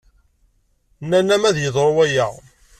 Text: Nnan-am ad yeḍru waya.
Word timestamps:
Nnan-am 1.03 1.43
ad 1.49 1.57
yeḍru 1.59 1.91
waya. 1.95 2.27